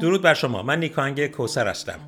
[0.00, 0.62] درود بر شما.
[0.62, 1.98] من نیکانگ کوسر هستم.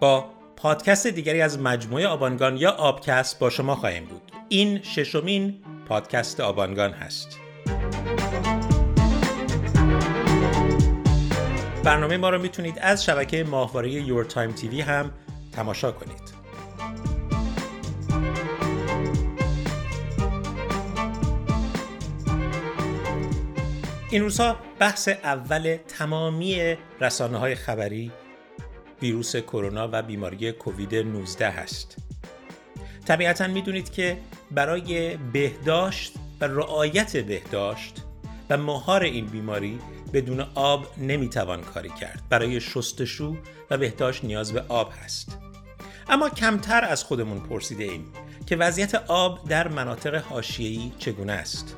[0.00, 0.24] با
[0.56, 4.32] پادکست دیگری از مجموعه آبانگان یا آبکست با شما خواهیم بود.
[4.48, 5.54] این ششمین
[5.88, 7.38] پادکست آبانگان هست.
[11.84, 15.10] برنامه ما رو می‌تونید از شبکه ماهواره یور تایم تیوی هم
[15.52, 16.35] تماشا کنید.
[24.16, 28.12] این روزها بحث اول تمامی رسانه های خبری
[29.02, 31.96] ویروس کرونا و بیماری کووید 19 هست.
[33.06, 34.18] طبیعتا می‌دونید که
[34.50, 38.02] برای بهداشت و رعایت بهداشت
[38.50, 39.78] و مهار این بیماری
[40.12, 42.22] بدون آب نمی‌توان کاری کرد.
[42.28, 43.36] برای شستشو
[43.70, 45.38] و بهداشت نیاز به آب هست.
[46.08, 48.12] اما کمتر از خودمون پرسیده ایم
[48.46, 51.76] که وضعیت آب در مناطق حاشیه‌ای چگونه است.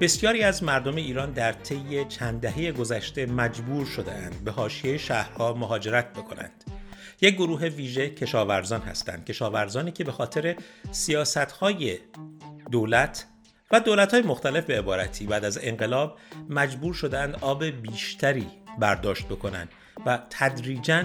[0.00, 6.12] بسیاری از مردم ایران در طی چند دهه گذشته مجبور شدهاند به حاشیه شهرها مهاجرت
[6.12, 6.64] بکنند.
[7.20, 10.56] یک گروه ویژه کشاورزان هستند کشاورزانی که به خاطر
[10.90, 11.98] سیاستهای
[12.70, 13.26] دولت
[13.70, 18.46] و دولتهای مختلف به عبارتی بعد از انقلاب مجبور شدند آب بیشتری
[18.78, 19.68] برداشت بکنند
[20.06, 21.04] و تدریجا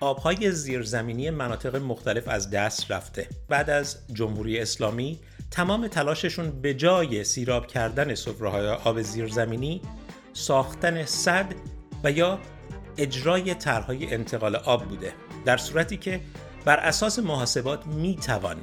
[0.00, 5.20] آبهای زیرزمینی مناطق مختلف از دست رفته بعد از جمهوری اسلامی
[5.54, 9.80] تمام تلاششون به جای سیراب کردن سفره آب زیرزمینی
[10.32, 11.54] ساختن صد
[12.04, 12.38] و یا
[12.98, 15.12] اجرای طرحهای انتقال آب بوده.
[15.44, 16.20] در صورتی که
[16.64, 18.56] بر اساس محاسبات می توان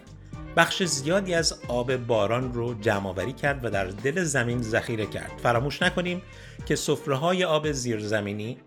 [0.58, 5.32] بخش زیادی از آب باران رو جمع کرد و در دل زمین ذخیره کرد.
[5.44, 6.22] فراموش نکنیم
[6.66, 8.58] که سفره های آب زیرزمینی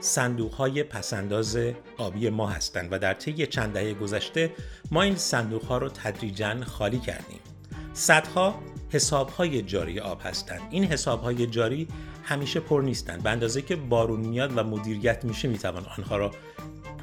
[0.00, 1.58] صندوق های پسنداز
[1.98, 4.52] آبی ما هستند و در طی چند دهه گذشته
[4.90, 7.40] ما این صندوق ها رو تدریجا خالی کردیم.
[7.92, 8.54] صدها
[8.90, 10.60] حساب های جاری آب هستند.
[10.70, 11.88] این حساب های جاری
[12.24, 13.22] همیشه پر نیستند.
[13.22, 16.30] به اندازه که بارون میاد و مدیریت میشه می‌توان آنها را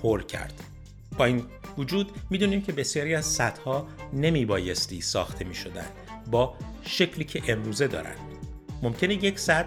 [0.01, 0.53] پر کرد.
[1.17, 1.43] با این
[1.77, 5.87] وجود می‌دونیم که بسیاری از صدها نمیبایستی ساخته می‌شدن
[6.31, 8.19] با شکلی که امروزه دارند.
[8.83, 9.65] ممکنه یک صد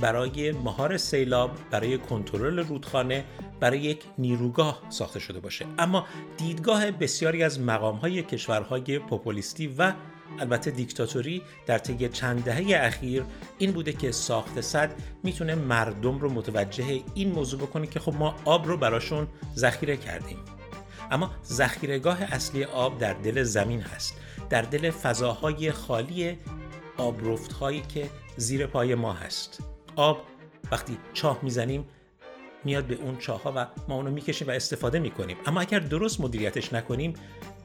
[0.00, 3.24] برای مهار سیلاب برای کنترل رودخانه
[3.60, 5.66] برای یک نیروگاه ساخته شده باشه.
[5.78, 9.92] اما دیدگاه بسیاری از مقامهای کشورهای پوپولیستی و
[10.40, 13.24] البته دیکتاتوری در طی چند دهه اخیر
[13.58, 14.90] این بوده که ساخت صد
[15.22, 20.38] می‌تونه مردم رو متوجه این موضوع بکنه که خب ما آب رو براشون ذخیره کردیم.
[21.10, 24.14] اما ذخیرهگاه اصلی آب در دل زمین هست
[24.50, 26.38] در دل فضاهای خالی
[26.96, 29.60] آبرفت هایی که زیر پای ما هست.
[29.96, 30.22] آب
[30.72, 31.84] وقتی چاه می‌زنیم
[32.64, 35.36] میاد به اون چاه ها و ما اونو می‌کشیم و استفاده می‌کنیم.
[35.46, 37.14] اما اگر درست مدیریتش نکنیم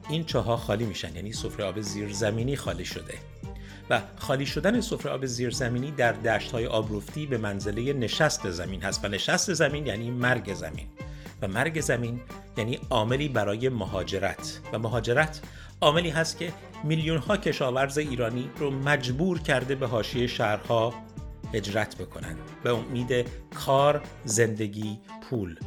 [0.08, 3.14] این چاه ها خالی میشن یعنی سفره آب زیرزمینی خالی شده.
[3.90, 9.04] و خالی شدن سفره آب زیرزمینی در دشت های آبرفتی به منزله نشست زمین هست.
[9.04, 10.86] و نشست زمین یعنی مرگ زمین.
[11.42, 12.20] و مرگ زمین
[12.56, 14.60] یعنی عاملی برای مهاجرت.
[14.72, 15.40] و مهاجرت
[15.80, 16.52] عاملی هست که
[16.84, 20.94] میلیون ها کشاورز ایرانی رو مجبور کرده به حاشیه شهرها
[21.54, 25.58] هجرت بکنند به امید کار، زندگی، پول.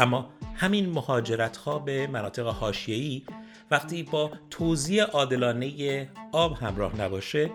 [0.00, 3.22] اما همین مهاجرت ها به مناطق حاشیه‌ای
[3.70, 7.50] وقتی با توزیع عادلانه آب همراه نباشه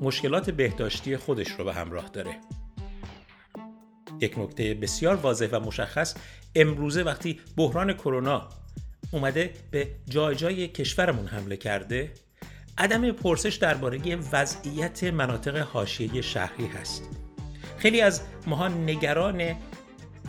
[0.00, 2.36] مشکلات بهداشتی خودش رو به همراه داره.
[4.20, 6.14] یک نکته بسیار واضح و مشخص
[6.54, 8.48] امروزه وقتی بحران کرونا
[9.10, 12.12] اومده به جای جای کشورمون حمله کرده
[12.78, 17.08] عدم پرسش درباره وضعیت مناطق حاشیه شهری هست.
[17.78, 19.56] خیلی از ماها نگران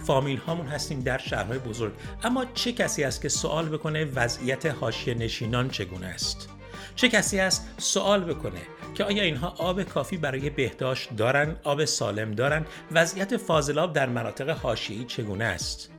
[0.07, 1.93] فامیل هامون هستیم در شهرهای بزرگ.
[2.23, 6.49] اما چه کسی است که سوال بکنه وضعیت حاشیه نشینان چگونه است؟
[6.95, 8.61] چه کسی است سوال بکنه
[8.93, 14.49] که آیا اینها آب کافی برای بهداشت دارن آب سالم دارن؟ وضعیت فاضلاب در مناطق
[14.49, 15.89] حاشیه‌ای چگونه است؟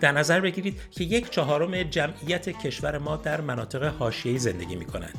[0.00, 5.18] در نظر بگیرید که یک چهارم جمعیت کشور ما در مناطق حاشیه‌ای زندگی می کنند.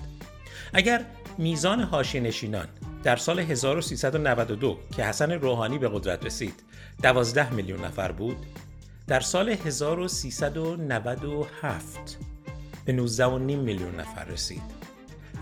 [0.74, 1.06] اگر
[1.38, 2.68] میزان حاشیه نشینان
[3.06, 6.64] در سال 1392 که حسن روحانی به قدرت رسید
[7.02, 8.38] 12 میلیون نفر بود.
[9.08, 12.18] در سال 1397
[12.86, 14.62] به 19.5 میلیون نفر رسید.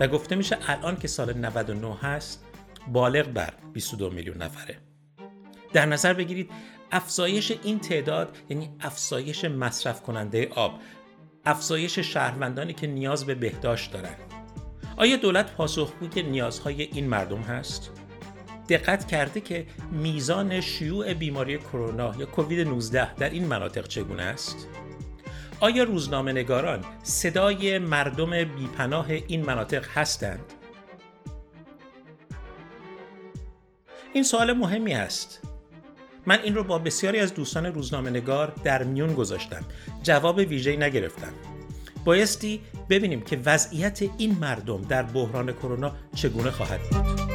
[0.00, 2.44] و گفته میشه الان که سال 99 هست
[2.92, 4.76] بالغ بر 22 میلیون نفره.
[5.72, 6.50] در نظر بگیرید
[6.92, 10.80] افزایش این تعداد یعنی افزایش مصرف کننده آب
[11.44, 14.33] افزایش شهروندانی که نیاز به بهداشت دارند
[14.96, 17.90] آیا دولت پاسخگوی نیازهای این مردم هست
[18.68, 24.68] دقت کرده که میزان شیوع بیماری کرونا یا کووید 19 در این مناطق چگونه است
[25.60, 30.52] آیا روزنامه نگاران صدای مردم بیپناه این مناطق هستند؟
[34.12, 35.40] این سوال مهمی است.
[36.26, 39.64] من این رو با بسیاری از دوستان روزنامه نگار در میون گذاشتم.
[40.02, 41.32] جواب ویژه‌ای نگرفتم.
[42.04, 42.60] بایستی
[42.90, 47.34] ببینیم که وضعیت این مردم در بحران کرونا چگونه خواهد بود.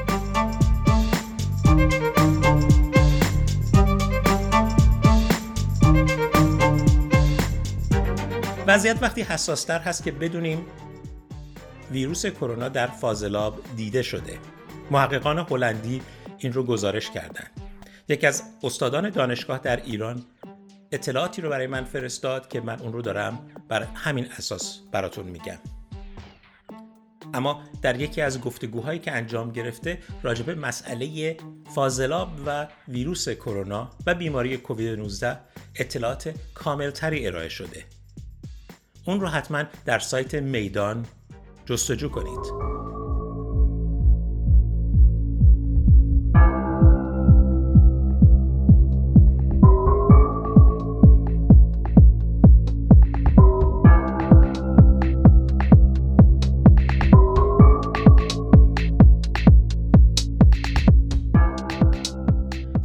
[8.68, 10.66] وضعیت وقتی حساستر هست که بدونیم
[11.92, 14.38] ویروس کرونا در فاضلاب دیده شده.
[14.92, 16.02] محققان هلندی
[16.38, 17.52] این رو گزارش کردند.
[18.10, 20.26] یکی از استادان دانشگاه در ایران
[20.92, 25.58] اطلاعاتی رو برای من فرستاد که من اون رو دارم بر همین اساس براتون میگم.
[27.34, 31.38] اما در یکی از گفتگوهایی که انجام گرفته راجبه مسئله
[31.76, 35.38] فاضلاب و ویروس کرونا و بیماری کووید 19
[35.76, 37.84] اطلاعات کاملتری ارائه شده.
[39.06, 41.06] اون رو حتما در سایت میدان
[41.66, 42.59] جستجو کنید.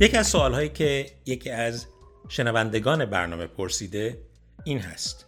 [0.05, 1.87] یکی از سوالهایی که یکی از
[2.29, 4.19] شنوندگان برنامه پرسیده
[4.65, 5.27] این هست.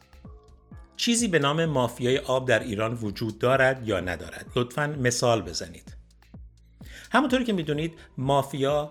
[0.96, 5.96] چیزی به نام مافیای آب در ایران وجود دارد یا ندارد؟ لطفا مثال بزنید.
[7.12, 8.90] همونطوری که می‌دونید مافیا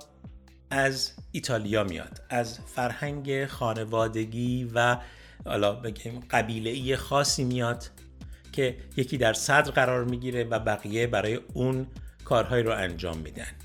[0.69, 4.97] از ایتالیا میاد از فرهنگ خانوادگی و
[5.45, 7.89] حالا بگیم قبیله ای خاصی میاد
[8.51, 11.88] که یکی در صدر قرار می‌گیره و بقیه برای اون
[12.23, 13.64] کارهایی رو انجام میدن.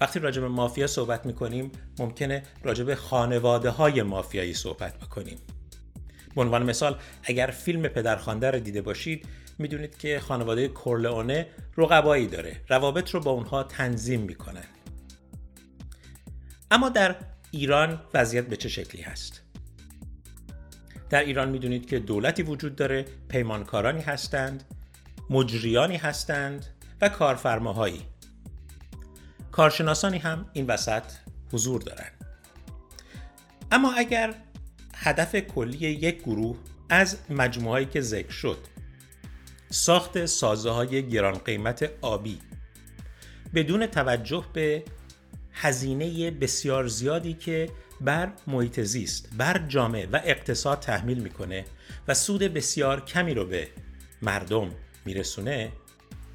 [0.00, 5.38] وقتی راجع به مافیا صحبت می‌کنیم ممکنه راجع به خانواده های مافیایی صحبت بکنیم.
[6.34, 9.26] به عنوان مثال اگر فیلم پدرخوانده رو دیده باشید
[9.58, 11.46] می‌دونید که خانواده کورلئونه
[11.76, 12.60] رقبایی داره.
[12.68, 14.64] روابط رو با اونها تنظیم می‌کنن.
[16.70, 17.16] اما در
[17.50, 19.40] ایران وضعیت به چه شکلی هست؟
[21.10, 24.64] در ایران می‌دونید که دولتی وجود داره پیمانکارانی هستند
[25.30, 26.66] مجریانی هستند
[27.00, 28.00] و کارفرماهایی.
[29.54, 31.02] کارشناسانی هم این وسط
[31.52, 32.12] حضور دارند
[33.72, 34.34] اما اگر
[34.94, 36.56] هدف کلی یک گروه
[36.88, 38.58] از مجموعهایی که ذکر شد
[39.70, 42.38] ساخت سازه های گران قیمت آبی
[43.54, 44.84] بدون توجه به
[45.52, 51.64] هزینه بسیار زیادی که بر محیط زیست، بر جامعه و اقتصاد تحمیل می‌کنه
[52.08, 53.68] و سود بسیار کمی رو به
[54.22, 54.70] مردم
[55.04, 55.72] میرسونه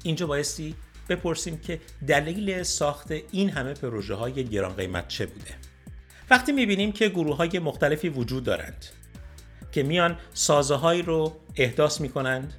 [0.02, 0.74] اینجا بایستی
[1.10, 5.54] بپرسیم که دلیل ساخت این همه پروژه های گران قیمت چه بوده؟
[6.30, 8.86] وقتی می‌بینیم که گروه های مختلفی وجود دارند
[9.72, 12.54] که میان سازه هایی رو احداث می‌کنند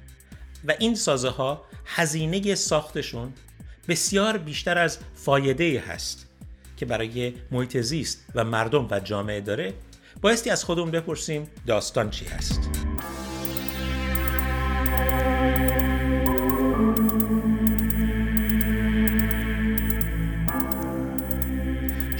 [0.64, 3.32] و این سازه ها هزینه ساختشون
[3.88, 6.26] بسیار بیشتر از فایده هست
[6.76, 9.74] که برای محیط زیست و مردم و جامعه داره
[10.20, 12.81] بایستی از خودمون بپرسیم داستان چی هست.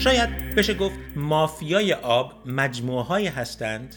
[0.03, 3.97] شاید بشه گفت مافیای آب مجموعه هایی هستند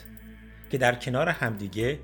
[0.72, 2.00] که در کنار همدیگه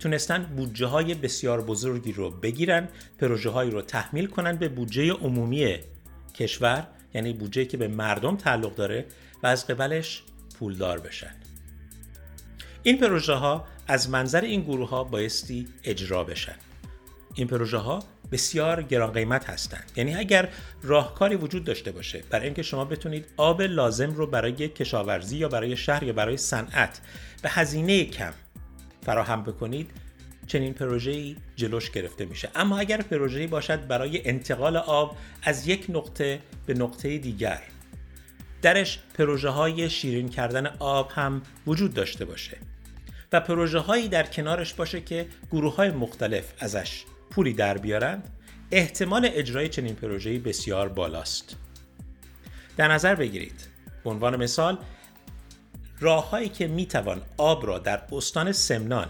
[0.00, 2.88] تونستن بودجه های بسیار بزرگی رو بگیرن
[3.18, 5.78] پروژه هایی رو تحمیل کنن به بودجه عمومی
[6.34, 9.06] کشور یعنی بودجه که به مردم تعلق داره
[9.42, 10.22] و از قبلش
[10.58, 11.34] پولدار بشن.
[12.82, 16.56] این پروژه ها از منظر این گروه ها بایستی اجرا بشن.
[17.34, 19.92] این پروژه ها بسیار گران قیمت هستند.
[19.96, 20.48] یعنی اگر
[20.82, 25.76] راهکاری وجود داشته باشه برای اینکه شما بتونید آب لازم رو برای کشاورزی یا برای
[25.76, 27.00] شهر یا برای صنعت
[27.42, 28.32] به هزینه کم
[29.06, 29.90] فراهم بکنید
[30.46, 32.50] چنین پروژه‌ای جلوش گرفته میشه.
[32.54, 37.62] اما اگر پروژه‌ای باشد برای انتقال آب از یک نقطه به نقطه دیگر
[38.62, 42.56] درش پروژه های شیرین کردن آب هم وجود داشته باشه
[43.32, 48.28] و پروژه هایی در کنارش باشه که گروه های مختلف ازش پولی در بیارند
[48.70, 51.56] احتمال اجرای چنین پروژه‌ای بسیار بالاست.
[52.76, 53.68] در نظر بگیرید.
[54.04, 54.78] به عنوان مثال
[56.00, 59.08] راههایی که می‌توان آب را در استان سمنان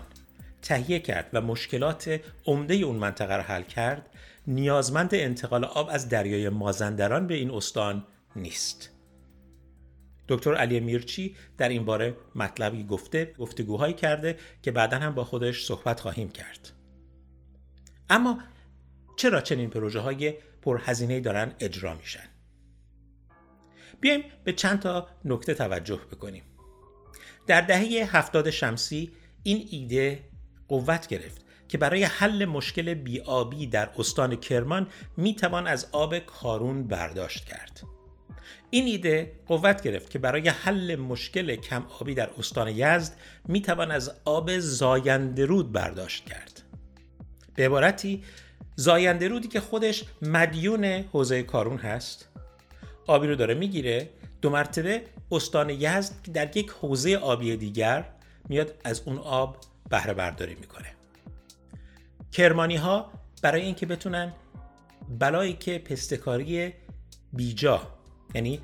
[0.62, 4.10] تهیه کرد و مشکلات عمده اون منطقه را حل کرد
[4.46, 8.90] نیازمند انتقال آب از دریای مازندران به این استان نیست.
[10.28, 15.64] دکتر علی میرچی در این باره مطلبی گفته گفتگوهایی کرده که بعدا هم با خودش
[15.64, 16.72] صحبت خواهیم کرد.
[18.10, 18.38] اما
[19.16, 22.28] چرا چنین پروژه های پرهزینه دارن اجرا میشن
[24.00, 26.42] بیایم به چند تا نکته توجه بکنیم
[27.46, 29.12] در دهه هفتاد شمسی
[29.42, 30.24] این ایده
[30.68, 37.44] قوت گرفت که برای حل مشکل بیابی در استان کرمان می‌توان از آب کارون برداشت
[37.44, 37.82] کرد.
[38.70, 43.16] این ایده قوت گرفت که برای حل مشکل کم آبی در استان یزد
[43.48, 46.69] می‌توان از آب زاینده رود برداشت کرد.
[47.60, 48.22] به عبارتی
[48.76, 52.28] زاینده رودی که خودش مدیون حوزه کارون هست.
[53.06, 54.08] آبی رو داره می‌گیره.
[54.42, 55.02] دو مرتبه
[55.32, 58.04] استان یزد در یک حوزه آبی دیگر
[58.48, 59.56] میاد از اون آب
[59.90, 60.86] بهره برداری می‌کنه.
[62.32, 63.12] کرمانی ها
[63.42, 64.32] برای اینکه بتونن
[65.18, 66.72] بلایی که پستکاری
[67.32, 67.82] بیجا
[68.34, 68.60] یعنی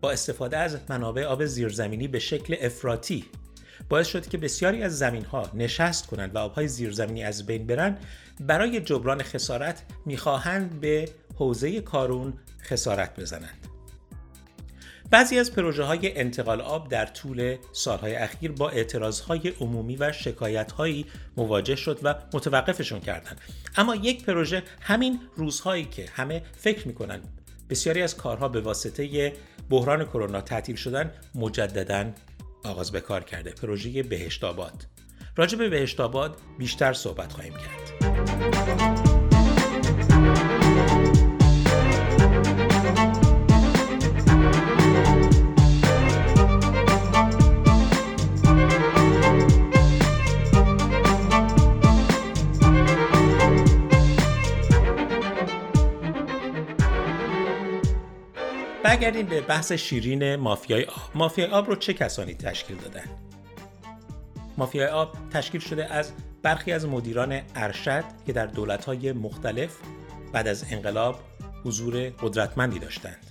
[0.00, 3.24] با استفاده از منابع آب زیرزمینی به شکل افراطی
[3.92, 7.98] باعث شد که بسیاری از زمین ها نشست کنند و آبهای زیرزمینی از بین برن
[8.40, 12.32] برای جبران خسارت می‌خواهند به حوزه کارون
[12.62, 13.66] خسارت بزنند.
[15.10, 20.12] بعضی از پروژه های انتقال آب در طول سالهای اخیر با اعتراض های عمومی و
[20.12, 21.06] شکایت هایی
[21.36, 23.40] مواجه شد و متوقفشون کردند.
[23.76, 27.20] اما یک پروژه همین روزهایی که همه فکر می‌کنن
[27.70, 29.32] بسیاری از کارها به واسطه
[29.70, 32.12] بحران کرونا تعطیل شدن مجددا
[32.64, 33.50] آغاز به کار کرده.
[33.50, 34.86] پروژه بهشت آباد
[35.36, 39.11] راجع به بهشت آباد بیشتر صحبت خواهیم کرد.
[59.22, 61.10] برگردیم به بحث شیرین مافیای آب.
[61.14, 63.04] مافیای آب رو چه کسانی تشکیل دادن؟
[64.58, 66.12] مافیای آب تشکیل شده از
[66.42, 69.76] برخی از مدیران ارشد که در دولت‌های مختلف
[70.32, 71.20] بعد از انقلاب
[71.64, 73.26] حضور قدرتمندی داشتند.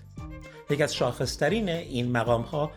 [0.69, 2.71] یکی از شاخصترین این مقام ها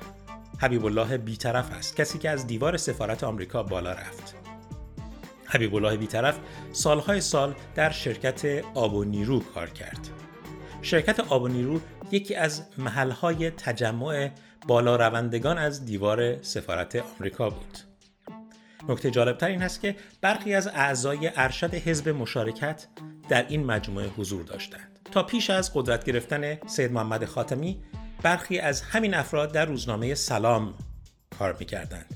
[0.61, 4.35] حبیب الله بیطرف است کسی که از دیوار سفارت آمریکا بالا رفت.
[5.47, 6.39] حبیب الله بیطرف
[6.73, 10.09] سالهای سال در شرکت آب و نیرو کار کرد.
[10.85, 14.31] شرکت آب و نیرو یکی از محلهای تجمع
[14.67, 17.79] بالا روندگان از دیوار سفارت آمریکا بود.
[18.89, 22.87] نکته جالبتر این است که برخی از اعضای ارشد حزب مشارکت
[23.29, 24.99] در این مجموعه حضور داشتند.
[25.13, 27.83] تا پیش از قدرت گرفتن سید محمد خاتمی
[28.23, 30.75] برخی از همین افراد در روزنامه سلام
[31.39, 32.07] کار می‌کردند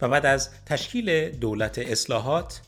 [0.00, 2.60] و بعد از تشکیل دولت اصلاحات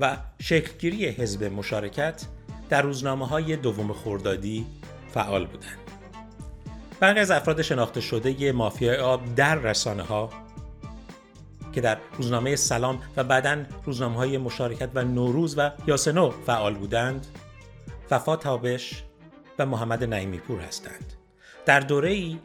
[0.00, 2.26] و شکلگیری حزب مشارکت
[2.68, 4.66] در روزنامه های دوم خوردادی
[5.16, 5.78] فعال بودند.
[7.00, 10.30] برخی از افراد شناخته شده مافیای آب در رسانه ها
[11.72, 17.26] که در روزنامه سلام و بعدا روزنامه های مشارکت و نوروز و یاسنو فعال بودند
[18.10, 19.02] وفا تابش
[19.58, 21.12] و محمد نعیمی پور هستند
[21.66, 22.38] در دوره ای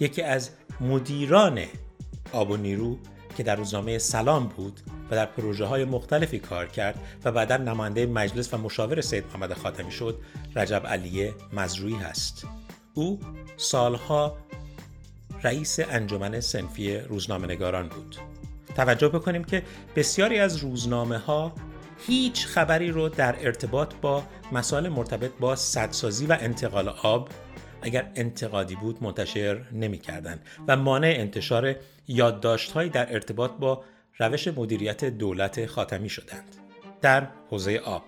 [0.00, 0.50] یکی از
[0.80, 1.60] مدیران
[2.32, 2.98] آب و نیرو
[3.34, 8.06] که در روزنامه سلام بود و در پروژه های مختلفی کار کرد و بعدا نماینده
[8.06, 10.18] مجلس و مشاور سید محمد خاتمی شد
[10.56, 12.46] رجب علی مزروعی هست.
[12.94, 13.20] او
[13.56, 14.36] سالها
[15.42, 18.16] رئیس انجمن سنفی روزنامه نگاران بود.
[18.76, 19.62] توجه بکنیم که
[19.96, 21.52] بسیاری از روزنامه ها
[22.06, 24.22] هیچ خبری رو در ارتباط با
[24.52, 27.28] مسائل مرتبط با سدسازی و انتقال آب
[27.82, 31.76] اگر انتقادی بود منتشر نمی کردن و مانع انتشار
[32.08, 33.84] یادداشتهایی در ارتباط با
[34.18, 36.56] روش مدیریت دولت خاتمی شدند.
[37.00, 38.02] در حوزه آب.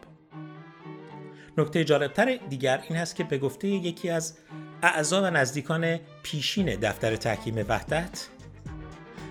[1.58, 4.36] نکته جالبتر دیگر این هست که به گفته یکی از
[4.82, 8.28] اعضا و نزدیکان پیشین دفتر تحکیم وحدت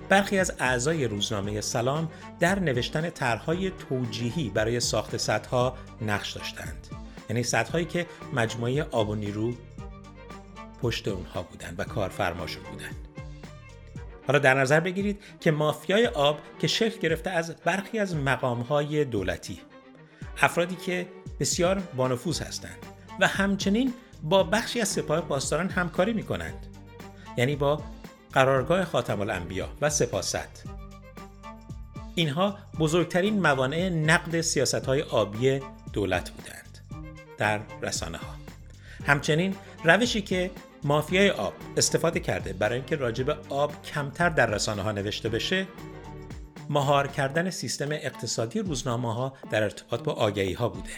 [0.10, 6.88] برخی از اعضای روزنامه سلام در نوشتن طرحهای توجیهی برای ساخت سدها نقش داشتند.
[7.30, 9.54] یعنی سدهایی که مجموعه آب و نیرو
[10.84, 12.96] پشت اونها بودند و کارفرماشون بودند
[14.28, 19.60] حالا در نظر بگیرید که مافیای آب که شکل گرفته از برخی از مقامهای دولتی.
[20.42, 21.08] افرادی که
[21.40, 22.78] بسیار بانفوذ هستند
[23.20, 26.68] و همچنین با بخشی از سپاه پاسداران همکاری می کنند
[27.38, 27.84] یعنی با
[28.34, 30.64] قرارگاه خاتم الانبیا و سپاست.
[32.16, 35.60] اینها بزرگترین موانع نقد سیاست های آبی
[35.94, 36.80] دولت بودند
[37.38, 38.36] در رسانه ها
[39.08, 40.52] همچنین روشی که
[40.84, 45.68] مافیای آب استفاده کرده برای اینکه راجب آب کمتر در رسانه ها نوشته بشه
[46.70, 50.90] مهار کردن سیستم اقتصادی روزنامه ها در ارتباط با آگهی ها بوده.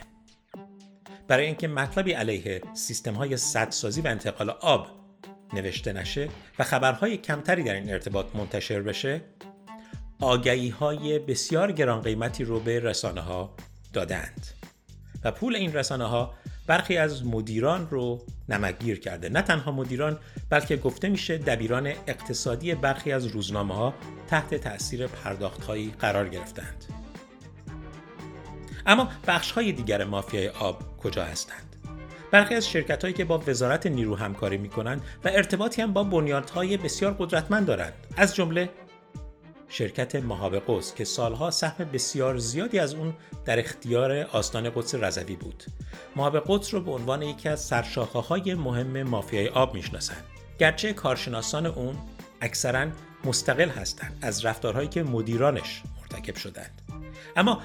[1.27, 4.88] برای اینکه مطلبی علیه سیستم های سدسازی و انتقال آب
[5.54, 9.22] نوشته نشه و خبرهای کمتری در این ارتباط منتشر بشه
[10.20, 13.56] آگهی های بسیار گران قیمتی رو به رسانه ها
[13.94, 14.48] دادند
[15.24, 16.34] و پول این رسانه ها
[16.67, 19.29] برخی از مدیران رو نمکگیر کرده.
[19.29, 20.17] نه تنها مدیران
[20.50, 23.93] بلکه گفته میشه دبیران اقتصادی برخی از روزنامه ها
[24.27, 26.86] تحت تأثیر پرداخت هایی قرار گرفتند
[28.86, 31.75] اما بخش های دیگر مافیای آب کجا هستند؟
[32.31, 36.03] برخی از شرکت هایی که با وزارت نیرو همکاری می کنند و ارتباطی هم با
[36.03, 37.93] بنیادهای بسیار قدرتمند دارند.
[38.17, 38.69] از جمله
[39.69, 43.13] شرکت مهاب قدس که سالها سهم بسیار زیادی از اون
[43.45, 45.63] در اختیار آستان قدس رضوی بود.
[46.15, 50.24] مهاب قدس رو به عنوان یکی از سرشاخه های مهم مافیای آب می‌شناسند
[50.60, 51.95] گرچه کارشناسان اون
[52.41, 52.88] اکثرا
[53.25, 56.81] مستقل هستند از رفتارهایی که مدیرانش مرتکب شدند.
[57.36, 57.62] اما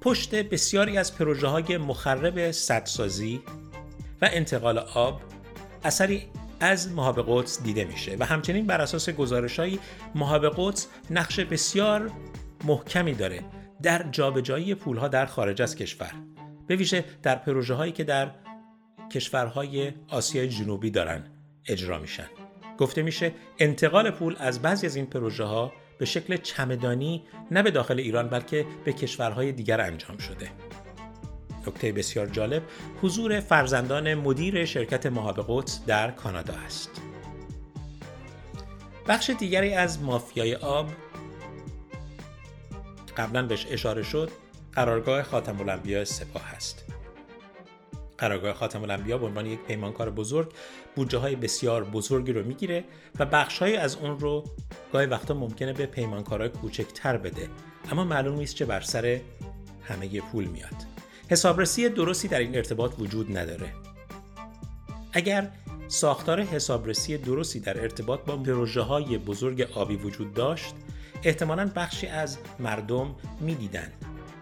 [0.00, 3.42] پشت بسیاری از پروژه های مخرب سدسازی
[4.22, 5.20] و انتقال آب
[5.84, 6.22] اثری
[6.64, 9.78] از محاب قدس دیده میشه و همچنین بر اساس گزارش های
[10.14, 12.10] محاب قدس نقش بسیار
[12.64, 13.40] محکمی داره
[13.82, 16.12] در جابجایی پول ها در خارج از کشور
[16.66, 18.30] به ویژه در پروژه هایی که در
[19.12, 21.22] کشورهای آسیای جنوبی دارن
[21.66, 22.26] اجرا میشن.
[22.78, 27.70] گفته میشه انتقال پول از بعضی از این پروژه ها به شکل چمدانی نه به
[27.70, 30.50] داخل ایران بلکه به کشورهای دیگر انجام شده.
[31.68, 32.62] نکته بسیار جالب
[33.02, 36.90] حضور فرزندان مدیر شرکت مهاب قدس در کانادا است.
[39.08, 40.90] بخش دیگری از مافیای آب
[43.16, 44.30] قبلا بهش اشاره شد
[44.72, 46.84] قرارگاه خاتم الانبیا سپاه است.
[48.18, 50.52] قرارگاه خاتم الانبیا به عنوان یک پیمانکار بزرگ
[50.96, 52.84] بودجه های بسیار بزرگی رو می‌گیره
[53.18, 54.44] و بخش های از اون رو
[54.92, 57.48] گاهی وقتا ممکنه به پیمانکارهای کوچکتر بده
[57.90, 59.20] اما معلوم نیست چه بر سر
[59.82, 60.93] همه پول میاد.
[61.28, 63.72] حسابرسی درستی در این ارتباط وجود نداره.
[65.12, 65.50] اگر
[65.88, 70.74] ساختار حسابرسی درستی در ارتباط با پروژه های بزرگ آبی وجود داشت،
[71.22, 73.92] احتمالا بخشی از مردم می‌دیدند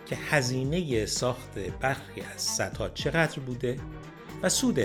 [0.07, 3.81] که هزینه ساخت برخی از سدها چقدر بوده
[4.43, 4.79] و سود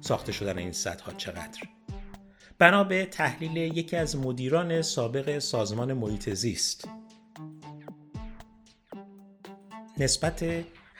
[0.00, 1.60] ساخته شدن این سدها چقدر.
[2.58, 6.88] بنا به تحلیل یکی از مدیران سابق سازمان محیط زیست
[9.98, 10.44] نسبت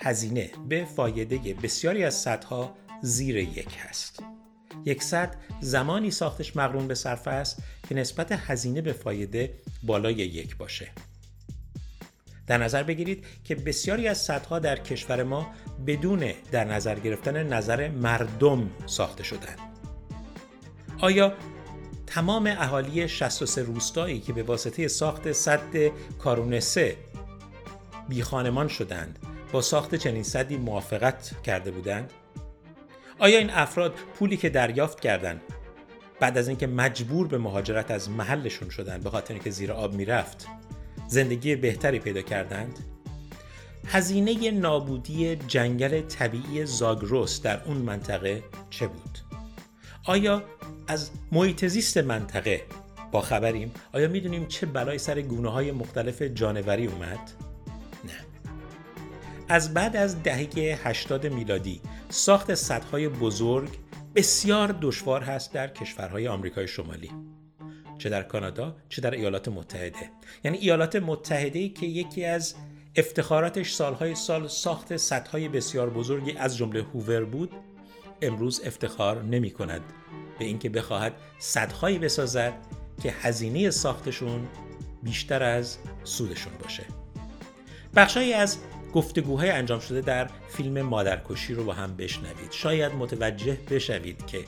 [0.05, 4.23] هزینه به فایده بسیاری از صدها زیر یک هست.
[4.85, 10.57] یک صد زمانی ساختش مقرون به صرفه است که نسبت هزینه به فایده بالای یک
[10.57, 10.91] باشه.
[12.47, 15.47] در نظر بگیرید که بسیاری از صدها در کشور ما
[15.87, 19.59] بدون در نظر گرفتن نظر مردم ساخته شدند.
[21.01, 21.33] آیا
[22.07, 26.97] تمام اهالی 63 روستایی که به واسطه ساخت صد کارونسه
[28.09, 29.19] بی خانمان شدند
[29.55, 32.13] با ساخت چنین صدی موافقت کرده بودند؟
[33.19, 35.41] آیا این افراد پولی که دریافت کردند
[36.21, 40.47] بعد از اینکه مجبور به مهاجرت از محلشون شدند به خاطر اینکه زیر آب می‌رفت
[41.09, 42.79] زندگی بهتری پیدا کردند؟
[43.87, 49.19] هزینه نابودی جنگل طبیعی زاگروس در اون منطقه چه بود؟
[50.05, 50.43] آیا
[50.87, 52.63] از محیط زیست منطقه
[53.13, 57.44] با خبریم؟ آیا می‌دونیم چه بلای سر گونه های مختلف جانوری اومد؟
[59.49, 63.69] از بعد از دهه 80 میلادی ساخت سدهای بزرگ
[64.15, 67.11] بسیار دشوار هست در کشورهای آمریکای شمالی.
[67.99, 70.11] چه در کانادا چه در ایالات متحده.
[70.45, 72.55] یعنی ایالات متحده که یکی از
[72.97, 77.51] افتخاراتش سالهای سال ساخت سدهای بسیار بزرگی از جمله هوور بود
[78.23, 79.81] امروز افتخار نمی کند.
[80.39, 82.53] به اینکه بخواهد صدهایی بسازد
[83.03, 84.49] که هزینه ساختشون
[85.03, 86.85] بیشتر از سودشون باشه.
[87.97, 88.59] بخشهایی از
[88.95, 92.51] گفتگوهای انجام شده در فیلم مادرکشی رو با هم بشنوید.
[92.51, 94.39] شاید متوجه بشوید که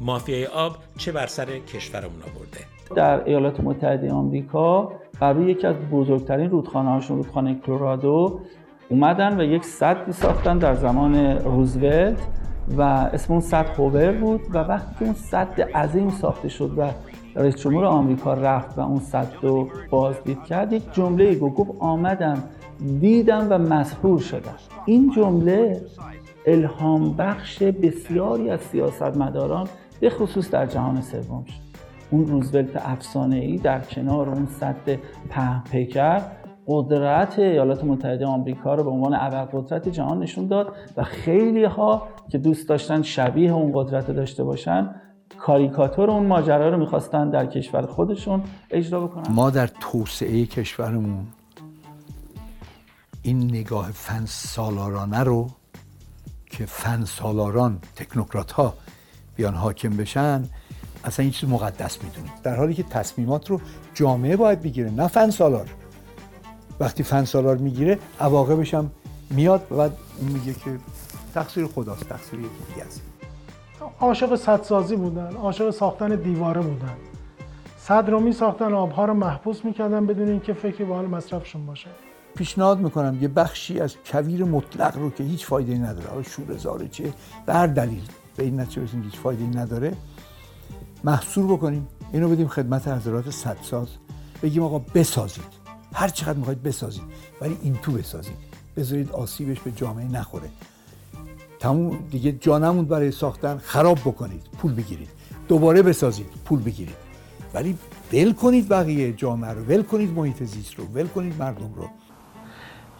[0.00, 2.60] مافیای آب چه بر سر کشورمون آورده.
[2.96, 8.40] در ایالات متحده آمریکا برای یکی از بزرگترین رودخانه هاشون رودخانه کلرادو
[8.88, 12.18] اومدن و یک سدی ساختن در زمان روزولت
[12.76, 16.90] و اسم اون سد هوور بود و وقتی که اون سد عظیم ساخته شد و
[17.36, 22.42] رئیس جمهور آمریکا رفت و اون سد رو بازدید کرد یک جمله گفت گفت آمدم
[23.00, 24.54] دیدم و مسحور شدم.
[24.86, 25.80] این جمله
[26.46, 29.68] الهام بخش بسیاری از سیاستمداران
[30.00, 31.62] به خصوص در جهان سوم شد.
[32.10, 34.98] اون روزولت افسانه ای در کنار اون سد
[35.30, 36.22] پهن پیکر
[36.66, 42.38] قدرت ایالات متحده آمریکا رو به عنوان ابرقدرت جهان نشون داد و خیلی ها که
[42.38, 44.94] دوست داشتن شبیه اون قدرت داشته باشن
[45.38, 49.34] کاریکاتور اون ماجرا رو می‌خواستن در کشور خودشون اجرا بکنن.
[49.34, 51.26] ما در توسعه کشورمون
[53.22, 55.50] این نگاه فن سالارانه رو
[56.46, 58.74] که فن سالاران تکنوکرات ها
[59.36, 60.48] بیان حاکم بشن
[61.04, 63.60] اصلا این چیز مقدس می‌دونیم در حالی که تصمیمات رو
[63.94, 65.68] جامعه باید بگیره نه فن سالار.
[66.80, 68.90] وقتی فن سالار می‌گیره عواقبش هم
[69.30, 70.78] میاد و بعد میگه که
[71.34, 73.02] تقصیر خداست تقصیر یکی دیگه است.
[74.00, 76.96] عاشق سدسازی بودن عاشق ساختن دیواره بودن.
[77.78, 81.88] صد رو می ساختن آبها رو محبوس می‌کردن بدون اینکه فکری به حال مصرفشون باشه.
[82.34, 86.08] پیشنهاد می‌کنم یه بخشی از کویر مطلق رو که هیچ فایده نداره.
[86.08, 87.12] حالا شور زاره چه
[87.46, 88.02] به دلیل
[88.36, 89.96] به این نتیجه رسیدیم هیچ فایده نداره.
[91.04, 91.88] محصور بکنیم.
[92.12, 93.88] اینو بدیم خدمت حضرات صدساز
[94.42, 95.52] بگیم آقا بسازید.
[95.94, 97.02] هر چقدر می‌خواید بسازید
[97.40, 98.36] ولی این تو بسازید.
[98.76, 100.48] بذارید آسیبش به جامعه نخوره.
[101.58, 101.98] تموم.
[102.10, 104.42] دیگه جا نموند برای ساختن خراب بکنید.
[104.58, 105.08] پول بگیرید.
[105.48, 106.26] دوباره بسازید.
[106.44, 106.96] پول بگیرید.
[107.54, 107.78] ولی
[108.12, 109.64] ول کنید بقیه جامعه رو.
[109.64, 110.84] ول کنید محیط زیست رو.
[110.84, 111.88] ول کنید مردم رو.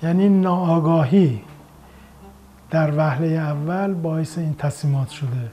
[0.02, 1.42] یعنی ناآگاهی
[2.70, 5.50] در وهله اول باعث این تصمیمات شده.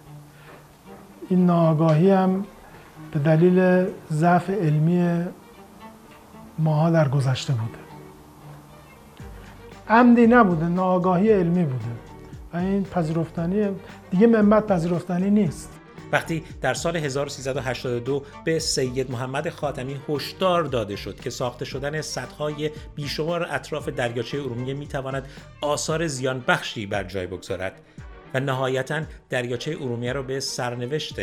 [1.30, 2.46] این ناآگاهی هم
[3.12, 5.26] به دلیل ضعف علمی
[6.60, 7.80] ماها در گذشته بوده.
[9.90, 11.86] عمدی نبوده ناآگاهی علمی بوده.
[12.54, 13.68] و این پذیرفتنی
[14.12, 15.79] دیگه منبت پذیرفتنی نیست.
[16.12, 22.72] وقتی در سال 1382 به سید محمد خاتمی هشدار داده شد که ساخته شدن سدهای
[22.96, 25.28] بیشمار اطراف دریاچه ارومیه می‌تواند
[25.62, 27.82] آثار زیان بخشی بر جای بگذارد
[28.34, 31.20] و نهایتا دریاچه ارومیه را به سرنوشت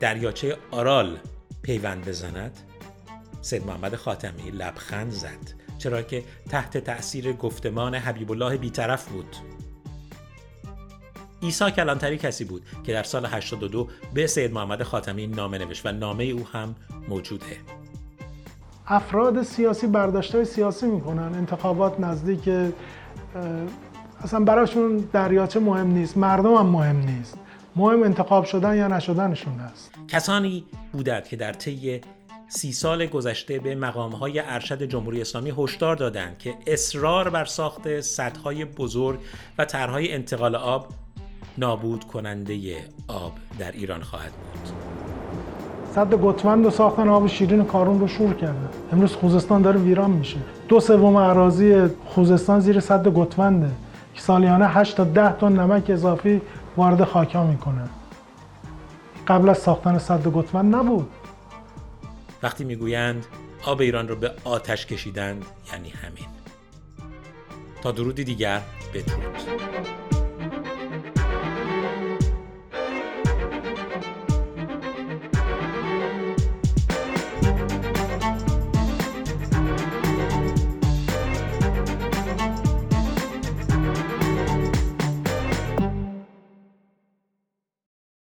[0.00, 1.18] دریاچه آرال
[1.62, 2.58] پیوند بزند.
[3.42, 9.36] سید محمد خاتمی لبخند زد چرا که تحت تأثیر گفتمان حبیب الله بیطرف بود.
[11.44, 15.92] ایسا کلانتری کسی بود که در سال 82 به سید محمد خاتمی نامه نوشت و
[15.92, 16.74] نامه او هم
[17.08, 17.56] موجوده.
[18.86, 22.48] افراد سیاسی برداشته سیاسی می‌کنن انتخابات نزدیک
[24.22, 27.38] اصلا براشون دریاچه مهم نیست مردم هم مهم نیست.
[27.76, 29.92] مهم انتخاب شدن یا نشدنشون است.
[30.08, 32.00] کسانی بودند که در طی
[32.48, 38.64] سی سال گذشته به مقامهای ارشد جمهوری اسلامی هشدار دادند که اصرار بر ساخت سدهای
[38.64, 39.20] بزرگ
[39.58, 40.88] و طرحهای انتقال آب
[41.58, 44.68] نابود کننده آب در ایران خواهد بود.
[45.94, 48.68] صد گتمند و ساختن آب شیرین کارون رو شور کرده.
[48.92, 50.36] امروز خوزستان داره ویران میشه.
[50.68, 53.70] دو سوم اراضی خوزستان زیر صد گتمنده
[54.14, 56.40] که سالیانه 8 تا 10 تن نمک اضافی
[56.76, 57.88] وارد خاکا می‌کنه.
[59.28, 61.10] قبل از ساختن صد گتمند نبود.
[62.42, 63.26] وقتی می‌گویند
[63.66, 66.26] آب ایران رو به آتش کشیدند یعنی همین.
[67.82, 68.60] تا درودی دیگر
[68.94, 70.03] بدرود.